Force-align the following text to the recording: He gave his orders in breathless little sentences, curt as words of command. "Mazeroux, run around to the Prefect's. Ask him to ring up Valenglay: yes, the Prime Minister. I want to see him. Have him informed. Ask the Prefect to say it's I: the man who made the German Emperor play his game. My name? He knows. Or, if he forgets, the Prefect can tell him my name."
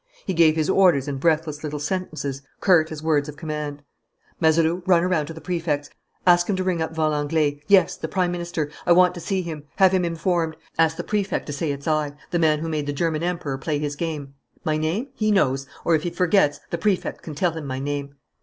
He 0.25 0.33
gave 0.33 0.55
his 0.55 0.67
orders 0.67 1.07
in 1.07 1.17
breathless 1.17 1.63
little 1.63 1.77
sentences, 1.77 2.41
curt 2.59 2.91
as 2.91 3.03
words 3.03 3.29
of 3.29 3.37
command. 3.37 3.83
"Mazeroux, 4.39 4.81
run 4.87 5.03
around 5.03 5.27
to 5.27 5.33
the 5.35 5.39
Prefect's. 5.41 5.91
Ask 6.25 6.49
him 6.49 6.55
to 6.55 6.63
ring 6.63 6.81
up 6.81 6.95
Valenglay: 6.95 7.61
yes, 7.67 7.97
the 7.97 8.07
Prime 8.07 8.31
Minister. 8.31 8.71
I 8.87 8.93
want 8.93 9.13
to 9.13 9.19
see 9.19 9.43
him. 9.43 9.65
Have 9.75 9.91
him 9.91 10.03
informed. 10.03 10.55
Ask 10.79 10.97
the 10.97 11.03
Prefect 11.03 11.45
to 11.45 11.53
say 11.53 11.71
it's 11.71 11.87
I: 11.87 12.13
the 12.31 12.39
man 12.39 12.57
who 12.61 12.67
made 12.67 12.87
the 12.87 12.93
German 12.93 13.21
Emperor 13.21 13.59
play 13.59 13.77
his 13.77 13.95
game. 13.95 14.33
My 14.63 14.75
name? 14.75 15.09
He 15.13 15.29
knows. 15.29 15.67
Or, 15.85 15.93
if 15.93 16.01
he 16.01 16.09
forgets, 16.09 16.59
the 16.71 16.79
Prefect 16.79 17.21
can 17.21 17.35
tell 17.35 17.51
him 17.51 17.67
my 17.67 17.77
name." 17.77 18.15